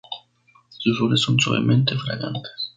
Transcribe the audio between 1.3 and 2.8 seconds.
suavemente fragantes.